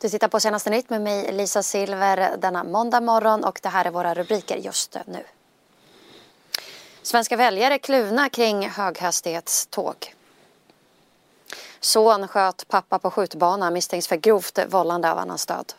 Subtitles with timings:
[0.00, 3.84] Du tittar på senaste nytt med mig Lisa Silver denna måndag morgon och det här
[3.84, 5.24] är våra rubriker just nu.
[7.02, 10.14] Svenska väljare kluvna kring höghastighetståg.
[11.80, 15.72] Son sköt pappa på skjutbana misstänks för grovt vållande av annans död.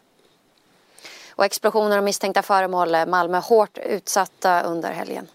[1.29, 5.27] Och explosioner och misstänkta föremål Malmö hårt utsatta under helgen.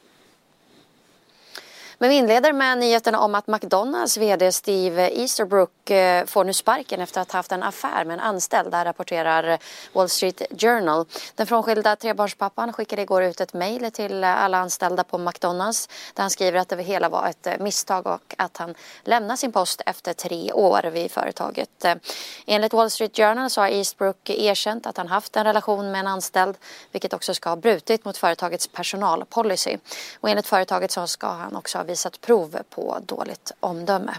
[1.98, 7.01] Men vi inleder med nyheterna om att McDonalds VD Steve Easterbrook eh, får nu sparken
[7.01, 8.70] efter att ha haft en affär med en anställd.
[8.70, 9.59] Det rapporterar
[9.93, 11.07] Wall Street Journal.
[11.35, 16.30] Den frånskilda trebarnspappan skickade igår ut ett mejl till alla anställda på McDonalds där han
[16.30, 20.52] skriver att det hela var ett misstag och att han lämnar sin post efter tre
[20.52, 21.85] år vid företaget.
[21.85, 21.95] Eh,
[22.46, 26.07] enligt Wall Street Journal så har Eastbrook erkänt att han haft en relation med en
[26.07, 26.57] anställd
[26.92, 29.76] vilket också ska ha brutit mot företagets personalpolicy.
[30.20, 34.15] Och enligt företaget så ska han också ha visat prov på dåligt omdöme.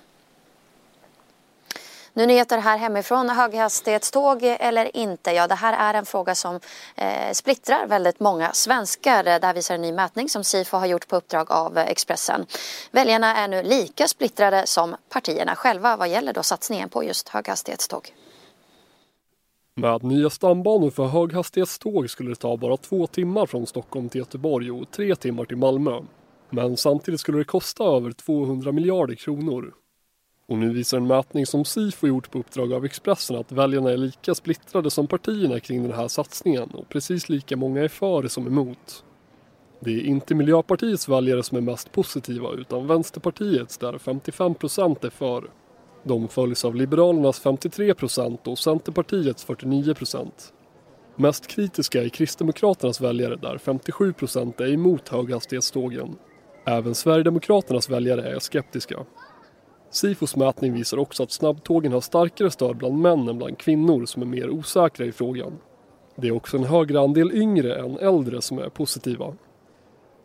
[2.18, 3.30] Nu nyheter här hemifrån.
[3.30, 5.32] Höghastighetståg eller inte?
[5.32, 6.60] Ja, det här är en fråga som
[6.96, 9.24] eh, splittrar väldigt många svenskar.
[9.24, 12.46] Det här visar en ny mätning som Sifo har gjort på uppdrag av Expressen.
[12.92, 18.14] Väljarna är nu lika splittrade som partierna själva vad gäller då satsningen på just höghastighetståg.
[19.76, 24.72] Med nya stambanor för höghastighetståg skulle det ta bara två timmar från Stockholm till Göteborg
[24.72, 26.02] och tre timmar till Malmö.
[26.50, 29.74] Men samtidigt skulle det kosta över 200 miljarder kronor.
[30.48, 33.98] Och nu visar en mätning som Sifo gjort på uppdrag av Expressen att väljarna är
[33.98, 38.48] lika splittrade som partierna kring den här satsningen och precis lika många är för som
[38.48, 39.04] emot.
[39.80, 45.10] Det är inte Miljöpartiets väljare som är mest positiva utan Vänsterpartiets där 55 procent är
[45.10, 45.44] för.
[46.04, 50.54] De följs av Liberalernas 53 procent och Centerpartiets 49 procent.
[51.16, 56.16] Mest kritiska är Kristdemokraternas väljare där 57 procent är emot höghastighetstågen
[56.70, 59.06] Även Sverigedemokraternas väljare är skeptiska.
[59.92, 64.22] Sifos mätning visar också att snabbtågen har starkare stöd bland män än bland kvinnor som
[64.22, 65.58] är mer osäkra i frågan.
[66.16, 69.34] Det är också en högre andel yngre än äldre som är positiva.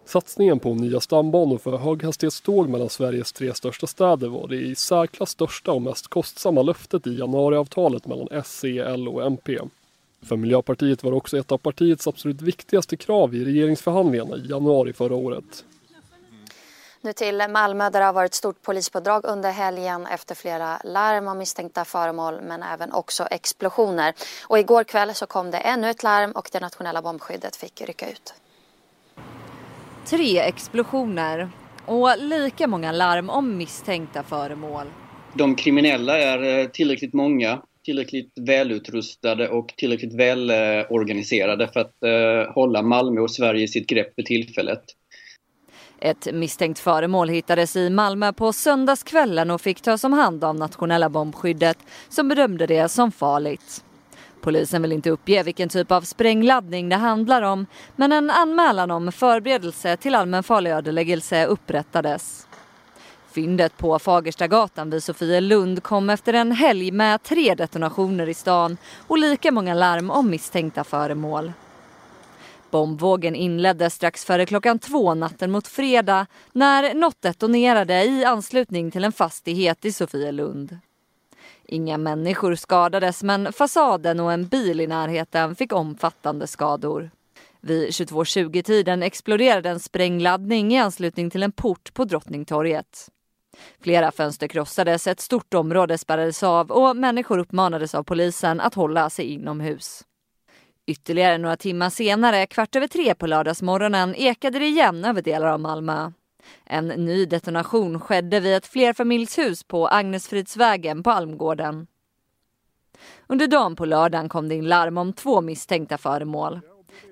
[0.05, 5.31] Satsningen på nya stambanor för höghastighetståg mellan Sveriges tre största städer var det i särklass
[5.31, 9.59] största och mest kostsamma löftet i januariavtalet mellan S, C, L och MP.
[10.23, 14.93] För Miljöpartiet var det också ett av partiets absolut viktigaste krav i regeringsförhandlingarna i januari
[14.93, 15.65] förra året.
[17.05, 21.39] Nu till Malmö där det har varit stort polispådrag under helgen efter flera larm om
[21.39, 24.15] misstänkta föremål men även också explosioner.
[24.47, 28.11] Och igår kväll så kom det ännu ett larm och det nationella bombskyddet fick rycka
[28.11, 28.35] ut.
[30.07, 31.51] Tre explosioner
[31.87, 34.87] och lika många larm om misstänkta föremål.
[35.35, 42.83] De kriminella är eh, tillräckligt många, tillräckligt välutrustade och tillräckligt välorganiserade för att eh, hålla
[42.83, 44.83] Malmö och Sverige i sitt grepp för tillfället.
[46.05, 51.09] Ett misstänkt föremål hittades i Malmö på söndagskvällen och fick tas om hand av nationella
[51.09, 53.85] bombskyddet som bedömde det som farligt.
[54.41, 59.13] Polisen vill inte uppge vilken typ av sprängladdning det handlar om men en anmälan om
[59.13, 62.47] förberedelse till allmänfarlig ödeläggelse upprättades.
[63.33, 68.77] Fyndet på Fagerstagatan vid Sofielund kom efter en helg med tre detonationer i stan
[69.09, 71.53] och lika många larm om misstänkta föremål.
[72.73, 79.05] Bombvågen inleddes strax före klockan två natten mot fredag när något detonerade i anslutning till
[79.05, 80.79] en fastighet i Sofielund.
[81.65, 87.11] Inga människor skadades men fasaden och en bil i närheten fick omfattande skador.
[87.61, 93.09] Vid 22.20-tiden exploderade en sprängladdning i anslutning till en port på Drottningtorget.
[93.81, 99.11] Flera fönster krossades, ett stort område spärrades av och människor uppmanades av polisen att hålla
[99.11, 100.05] sig inomhus.
[100.87, 105.61] Ytterligare några timmar senare, kvart över tre på lördagsmorgonen, ekade det igen över delar av
[105.61, 106.13] Malmö.
[106.65, 111.87] En ny detonation skedde vid ett flerfamiljshus på Agnesfridsvägen på Almgården.
[113.27, 116.61] Under dagen på lördagen kom det in larm om två misstänkta föremål.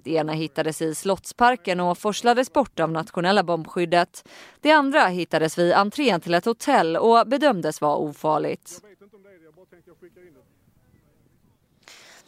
[0.05, 4.28] Det ena hittades i Slottsparken och forslades bort av nationella bombskyddet.
[4.61, 8.81] Det andra hittades vid entrén till ett hotell och bedömdes vara ofarligt.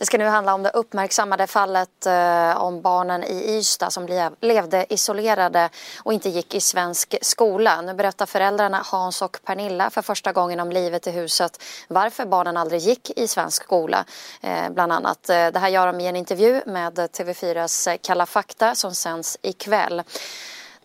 [0.02, 4.32] Det ska nu handla om det uppmärksammade fallet eh, om barnen i Ystad som lev,
[4.40, 5.70] levde isolerade
[6.02, 7.80] och inte gick i svensk skola.
[7.80, 12.56] Nu berättar föräldrarna Hans och Pernilla för första gången om livet i huset varför barnen
[12.56, 14.04] aldrig gick i svensk skola.
[14.40, 15.30] Eh, bland annat.
[15.30, 20.02] Eh, det här gör de i en intervju med TV4s Kalla fakta som sänds ikväll.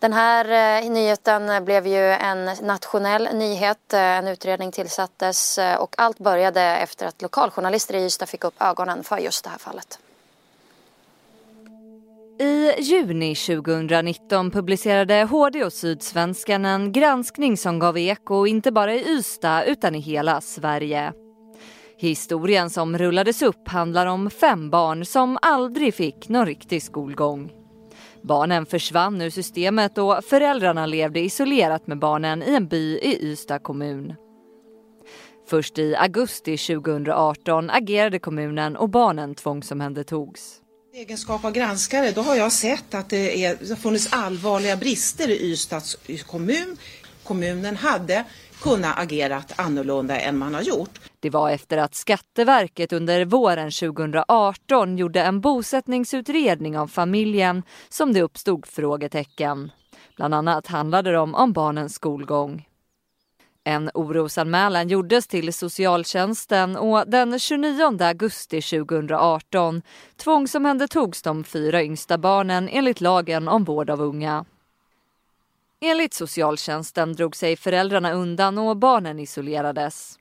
[0.00, 3.92] Den här eh, nyheten blev ju en nationell nyhet.
[3.92, 8.54] Eh, en utredning tillsattes eh, och allt började efter att lokaljournalister i Ystad fick upp
[8.62, 9.98] ögonen för just det här fallet.
[12.40, 19.08] I juni 2019 publicerade HD och Sydsvenskan en granskning som gav eko inte bara i
[19.08, 21.12] Ystad utan i hela Sverige.
[21.96, 27.57] Historien som rullades upp handlar om fem barn som aldrig fick någon riktig skolgång.
[28.22, 33.58] Barnen försvann ur systemet och föräldrarna levde isolerat med barnen i en by i Ystad
[33.58, 34.14] kommun.
[35.48, 40.60] Först i augusti 2018 agerade kommunen och barnen tvångsomhändertogs.
[40.94, 44.76] I egenskap av granskare då har jag sett att det, är, det har funnits allvarliga
[44.76, 46.76] brister i Ystads kommun.
[47.24, 48.24] Kommunen hade
[48.62, 51.00] kunna agerat annorlunda än man har gjort.
[51.20, 58.22] Det var efter att Skatteverket under våren 2018 gjorde en bosättningsutredning av familjen som det
[58.22, 59.70] uppstod frågetecken.
[60.16, 62.68] Bland annat handlade det om, om barnens skolgång.
[63.64, 69.82] En orosanmälan gjordes till socialtjänsten och den 29 augusti 2018
[70.16, 74.44] tvångsomhändertogs de fyra yngsta barnen enligt lagen om vård av unga.
[75.80, 80.18] Enligt socialtjänsten drog sig föräldrarna undan och barnen isolerades.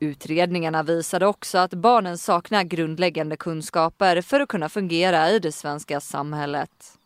[0.00, 6.00] Utredningarna visade också att barnen saknar grundläggande kunskaper för att kunna fungera i det svenska
[6.00, 6.98] samhället.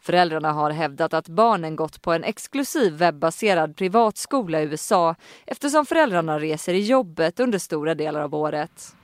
[0.00, 5.14] Föräldrarna har hävdat att barnen gått på en exklusiv webbaserad privatskola i USA
[5.46, 8.96] eftersom föräldrarna reser i jobbet under stora delar av året.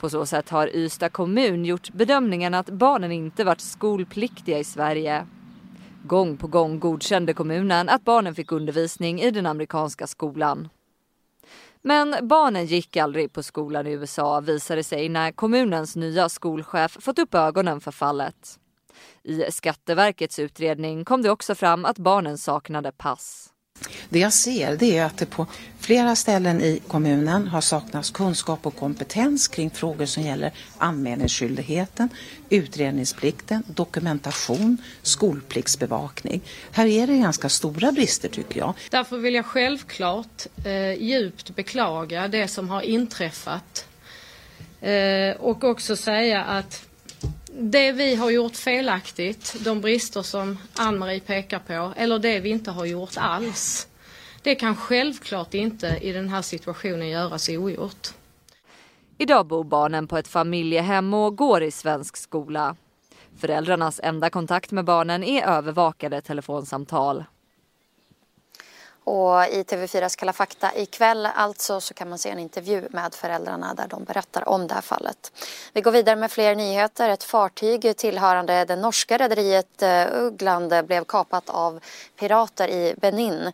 [0.00, 5.26] På så sätt har Ystad kommun gjort bedömningen att barnen inte varit skolpliktiga i Sverige.
[6.04, 10.68] Gång på gång godkände kommunen att barnen fick undervisning i den amerikanska skolan.
[11.82, 17.18] Men barnen gick aldrig på skolan i USA visade sig när kommunens nya skolchef fått
[17.18, 18.58] upp ögonen för fallet.
[19.22, 23.51] I Skatteverkets utredning kom det också fram att barnen saknade pass.
[24.08, 25.46] Det jag ser det är att det på
[25.80, 32.08] flera ställen i kommunen har saknats kunskap och kompetens kring frågor som gäller anmälningsskyldigheten,
[32.50, 36.40] utredningsplikten, dokumentation, skolpliktsbevakning.
[36.72, 38.74] Här är det ganska stora brister tycker jag.
[38.90, 43.86] Därför vill jag självklart eh, djupt beklaga det som har inträffat
[44.80, 46.88] eh, och också säga att
[47.54, 52.70] det vi har gjort felaktigt, de brister som Ann-Marie pekar på, eller det vi inte
[52.70, 53.88] har gjort alls.
[54.42, 58.08] Det kan självklart inte i den här situationen göras ogjort.
[59.18, 62.76] Idag bor barnen på ett familjehem och går i svensk skola.
[63.36, 67.24] Föräldrarnas enda kontakt med barnen är övervakade telefonsamtal.
[69.04, 73.74] Och i TV4s Kalla fakta ikväll alltså så kan man se en intervju med föräldrarna
[73.74, 75.32] där de berättar om det här fallet.
[75.72, 77.08] Vi går vidare med fler nyheter.
[77.08, 81.80] Ett fartyg tillhörande det norska rederiet eh, Uggland blev kapat av
[82.16, 83.52] pirater i Benin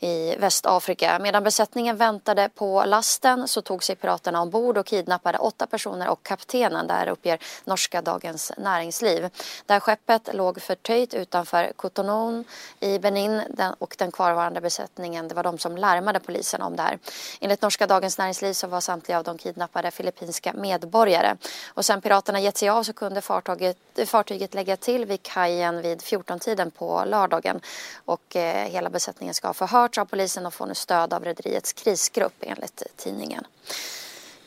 [0.00, 1.18] i Västafrika.
[1.18, 6.22] Medan besättningen väntade på lasten så tog sig piraterna ombord och kidnappade åtta personer och
[6.22, 6.86] kaptenen.
[6.86, 9.28] Där uppger norska Dagens Näringsliv.
[9.66, 12.44] Där skeppet låg förtöjt utanför Cotonou
[12.80, 13.42] i Benin
[13.78, 15.28] och den kvarvarande besättningen besättningen.
[15.28, 16.98] Det var de som larmade polisen om det här.
[17.40, 21.36] Enligt norska Dagens Näringsliv så var samtliga av de kidnappade filippinska medborgare.
[21.74, 23.76] Och sen piraterna gett sig av så kunde fartyget,
[24.06, 27.60] fartyget lägga till vid kajen vid 14-tiden på lördagen.
[28.04, 31.72] Och eh, hela besättningen ska ha förhörts av polisen och får nu stöd av rederiets
[31.72, 33.44] krisgrupp enligt tidningen.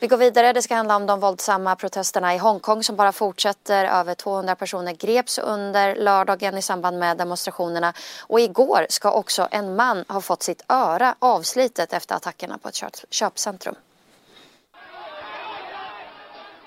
[0.00, 0.52] Vi går vidare.
[0.52, 3.84] Det ska handla om de våldsamma protesterna i Hongkong som bara fortsätter.
[3.84, 7.92] Över 200 personer greps under lördagen i samband med demonstrationerna.
[8.26, 13.04] Och igår ska också en man ha fått sitt öra avslitet efter attackerna på ett
[13.10, 13.74] köpcentrum.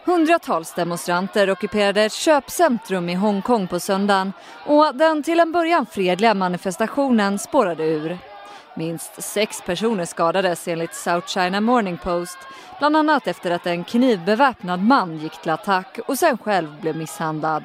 [0.05, 4.33] Hundratals demonstranter ockuperade ett köpcentrum i Hongkong på söndagen
[4.65, 8.32] och den till en början fredliga manifestationen spårade ur.
[8.75, 12.37] Minst sex personer skadades enligt South China Morning Post
[12.79, 17.63] bland annat efter att en knivbeväpnad man gick till attack och sen själv blev misshandlad.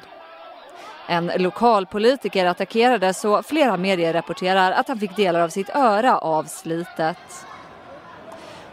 [1.07, 6.17] En lokal politiker attackerades och flera medier rapporterar att han fick delar av sitt öra
[6.17, 7.45] avslitet.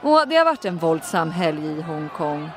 [0.03, 2.51] Och det har varit en våldsam helg i Hongkong.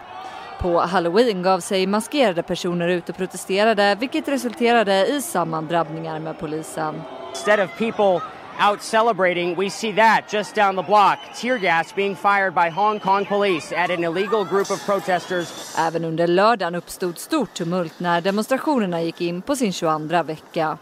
[0.59, 7.01] På halloween gav sig maskerade personer ut och protesterade vilket resulterade i sammandrabbningar med polisen.
[7.29, 8.21] Instead of people
[8.60, 9.56] out celebrating.
[9.56, 11.20] We see that just down the block.
[11.36, 15.75] Tear gas being fired by Hong Kong police at an illegal group of protesters.
[15.78, 20.78] Även under lördagen uppstod stort tumult när demonstrationerna gick in på sin 22 vecka.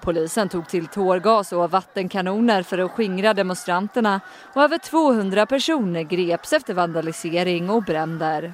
[0.00, 4.20] Polisen tog till tårgas och vattenkanoner för att skingra demonstranterna
[4.54, 8.52] och över 200 personer greps efter vandalisering och bränder.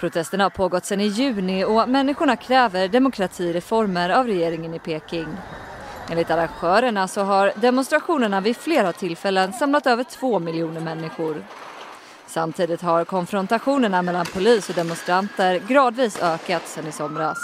[0.00, 5.26] Protesterna har pågått sedan i juni och människorna kräver demokratireformer av regeringen i Peking.
[6.10, 11.44] Enligt arrangörerna så har demonstrationerna vid flera tillfällen samlat över två miljoner människor.
[12.26, 17.38] Samtidigt har konfrontationerna mellan polis och demonstranter gradvis ökat sedan i somras.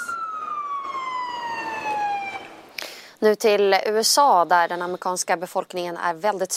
[3.21, 6.53] Nu till USA där den amerikanska befolkningen är väldigt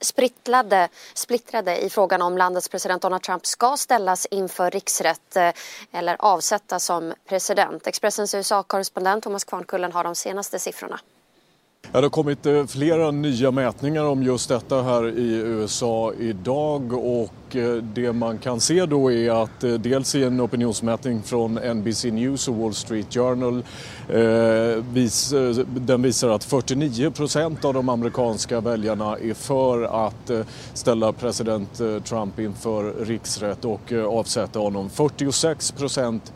[0.00, 5.52] splittrade, splittrade i frågan om landets president Donald Trump ska ställas inför riksrätt eh,
[5.92, 7.86] eller avsättas som president.
[7.86, 11.00] Expressens USA-korrespondent Thomas Kvarnkullen har de senaste siffrorna.
[11.94, 16.92] Ja, det har kommit eh, flera nya mätningar om just detta här i USA idag
[16.92, 21.54] och eh, det man kan se då är att eh, dels i en opinionsmätning från
[21.54, 23.64] NBC News och Wall Street Journal
[25.66, 30.30] den visar att 49 procent av de amerikanska väljarna är för att
[30.74, 34.90] ställa president Trump inför riksrätt och avsätta honom.
[34.90, 36.32] 46 procent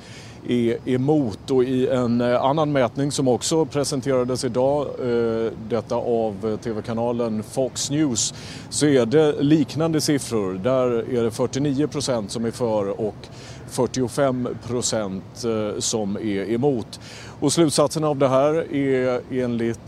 [0.49, 1.51] är emot.
[1.51, 7.91] Och i en eh, annan mätning som också presenterades idag, eh, detta av tv-kanalen Fox
[7.91, 8.35] News,
[8.71, 10.61] så är det liknande siffror.
[10.63, 13.29] Där är det 49 procent som är för och
[13.69, 17.01] 45 procent eh, som är emot.
[17.41, 19.87] Och slutsatsen av det här är enligt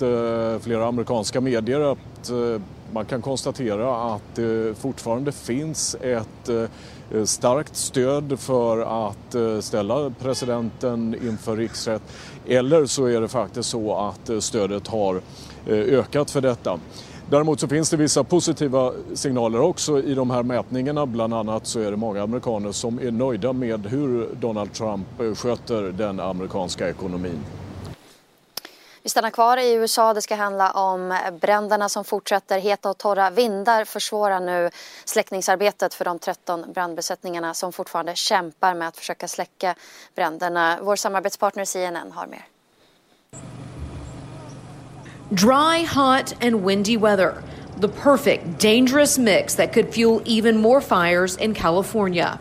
[0.60, 2.30] flera amerikanska medier att
[2.92, 10.10] man kan konstatera att det fortfarande finns ett eh, starkt stöd för att eh, ställa
[10.10, 12.02] presidenten inför riksrätt
[12.46, 15.20] eller så är det faktiskt så att stödet har
[15.66, 16.78] ökat för detta.
[17.30, 21.06] Däremot så finns det vissa positiva signaler också i de här mätningarna.
[21.06, 25.82] Bland annat så är det många amerikaner som är nöjda med hur Donald Trump sköter
[25.82, 27.44] den amerikanska ekonomin.
[29.08, 30.14] Vi stannar kvar i USA.
[30.14, 32.58] Det ska handla om bränderna som fortsätter.
[32.58, 34.70] Heta och torra vindar försvårar nu
[35.04, 39.74] släckningsarbetet för de 13 brandbesättningarna som fortfarande kämpar med att försöka släcka
[40.14, 40.78] bränderna.
[40.82, 42.46] Vår samarbetspartner CNN har mer.
[45.28, 47.34] Dry, hot and windy weather.
[47.80, 52.38] The perfect dangerous mix that could fuel even more fires in California.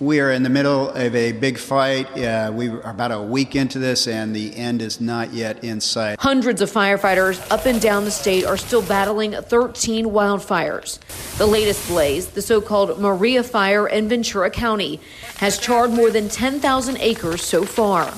[0.00, 2.06] We are in the middle of a big fight.
[2.16, 5.78] Uh, we are about a week into this, and the end is not yet in
[5.82, 6.18] sight.
[6.18, 11.00] Hundreds of firefighters up and down the state are still battling 13 wildfires.
[11.36, 15.00] The latest blaze, the so called Maria Fire in Ventura County,
[15.36, 18.10] has charred more than 10,000 acres so far.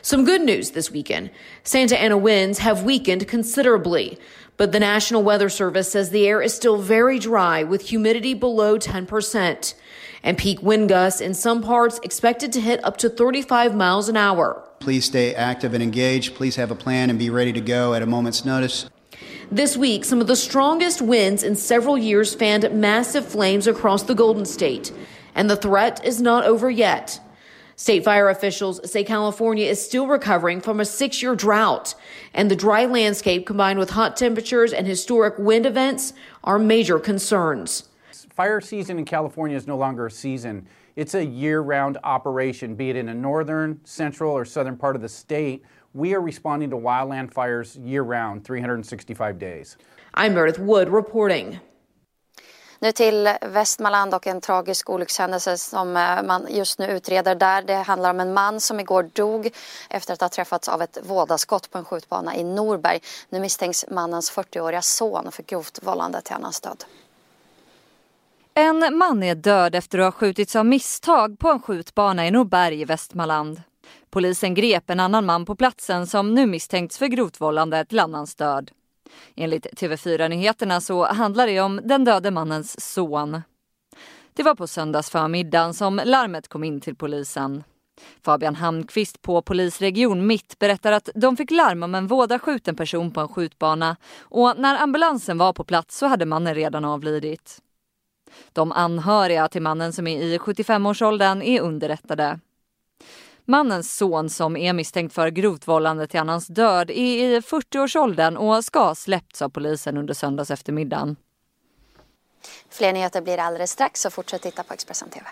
[0.00, 1.30] Some good news this weekend
[1.64, 4.18] Santa Ana winds have weakened considerably.
[4.56, 8.78] But the National Weather Service says the air is still very dry with humidity below
[8.78, 9.74] 10%
[10.22, 14.16] and peak wind gusts in some parts expected to hit up to 35 miles an
[14.16, 14.66] hour.
[14.80, 16.34] Please stay active and engaged.
[16.34, 18.88] Please have a plan and be ready to go at a moment's notice.
[19.50, 24.14] This week, some of the strongest winds in several years fanned massive flames across the
[24.14, 24.92] Golden State,
[25.34, 27.20] and the threat is not over yet.
[27.76, 31.94] State fire officials say California is still recovering from a six year drought,
[32.34, 37.84] and the dry landscape combined with hot temperatures and historic wind events are major concerns
[38.36, 40.66] fire season in California is no longer a season.
[40.94, 45.00] It's a year round operation, be it in a northern, central, or southern part of
[45.00, 45.64] the state.
[45.94, 49.78] We are responding to wildland fires year round, 365 days.
[50.12, 51.58] I'm Meredith Wood reporting.
[52.78, 57.62] Nu till Västmanland och en tragisk olyckshändelse som eh, man just nu utreder där.
[57.62, 59.50] Det handlar om en man som igår dog
[59.90, 63.00] efter att ha träffats av ett vådaskott på en skjutbana i Norberg.
[63.28, 66.84] Nu misstänks mannens 40-åriga son för grovt vållande till annans död.
[68.54, 72.80] En man är död efter att ha skjutits av misstag på en skjutbana i Norberg
[72.80, 73.62] i Västmanland.
[74.10, 78.34] Polisen grep en annan man på platsen som nu misstänks för grovt vållande till annans
[78.34, 78.70] död.
[79.34, 83.42] Enligt TV4 Nyheterna så handlar det om den döde mannens son.
[84.34, 87.64] Det var på söndagsförmiddagen som larmet kom in till polisen.
[88.24, 93.20] Fabian Hamnqvist på polisregion Mitt berättar att de fick larm om en vådaskjuten person på
[93.20, 97.62] en skjutbana och när ambulansen var på plats så hade mannen redan avlidit.
[98.52, 102.40] De anhöriga till mannen som är i 75-årsåldern är underrättade.
[103.48, 108.64] Mannens son som är misstänkt för grovt vållande till annans död är i 40-årsåldern och
[108.64, 111.16] ska ha släppts av polisen under söndags eftermiddagen.
[112.70, 115.26] Fler nyheter blir alldeles strax så fortsätt titta på Expressen TV.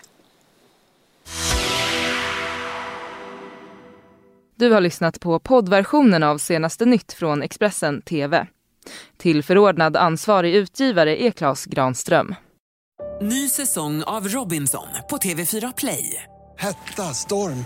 [4.55, 8.47] Du har lyssnat på poddversionen av senaste nytt från Expressen TV.
[9.17, 12.35] Tillförordnad ansvarig utgivare är Klas Granström.
[13.21, 16.23] Ny säsong av Robinson på TV4 Play.
[16.57, 17.65] Hetta, storm,